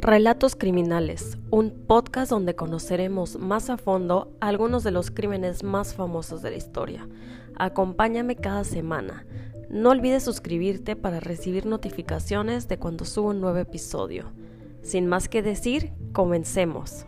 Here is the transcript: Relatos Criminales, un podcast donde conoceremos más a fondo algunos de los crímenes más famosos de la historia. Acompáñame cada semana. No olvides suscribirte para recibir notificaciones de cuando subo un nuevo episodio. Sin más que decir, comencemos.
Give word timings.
Relatos 0.00 0.54
Criminales, 0.54 1.38
un 1.50 1.70
podcast 1.70 2.30
donde 2.30 2.54
conoceremos 2.54 3.38
más 3.38 3.70
a 3.70 3.78
fondo 3.78 4.32
algunos 4.40 4.84
de 4.84 4.90
los 4.90 5.10
crímenes 5.10 5.62
más 5.62 5.94
famosos 5.94 6.42
de 6.42 6.50
la 6.50 6.56
historia. 6.56 7.08
Acompáñame 7.56 8.36
cada 8.36 8.64
semana. 8.64 9.26
No 9.70 9.90
olvides 9.90 10.22
suscribirte 10.22 10.94
para 10.94 11.20
recibir 11.20 11.64
notificaciones 11.64 12.68
de 12.68 12.78
cuando 12.78 13.04
subo 13.04 13.30
un 13.30 13.40
nuevo 13.40 13.58
episodio. 13.58 14.32
Sin 14.82 15.06
más 15.06 15.28
que 15.28 15.42
decir, 15.42 15.92
comencemos. 16.12 17.06